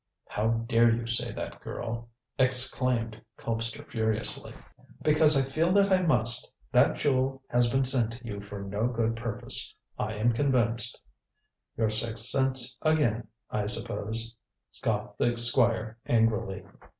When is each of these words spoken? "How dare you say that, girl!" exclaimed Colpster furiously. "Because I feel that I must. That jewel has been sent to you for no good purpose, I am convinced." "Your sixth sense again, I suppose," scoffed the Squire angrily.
"How 0.29 0.47
dare 0.47 0.89
you 0.89 1.05
say 1.05 1.31
that, 1.33 1.61
girl!" 1.61 2.09
exclaimed 2.39 3.21
Colpster 3.37 3.85
furiously. 3.87 4.51
"Because 5.03 5.37
I 5.37 5.47
feel 5.47 5.71
that 5.73 5.91
I 5.93 6.01
must. 6.01 6.51
That 6.71 6.95
jewel 6.95 7.43
has 7.49 7.69
been 7.71 7.83
sent 7.83 8.13
to 8.13 8.25
you 8.25 8.41
for 8.41 8.63
no 8.63 8.87
good 8.87 9.15
purpose, 9.15 9.75
I 9.99 10.13
am 10.15 10.33
convinced." 10.33 10.99
"Your 11.77 11.91
sixth 11.91 12.25
sense 12.29 12.79
again, 12.81 13.27
I 13.51 13.67
suppose," 13.67 14.35
scoffed 14.71 15.19
the 15.19 15.37
Squire 15.37 15.99
angrily. 16.07 16.65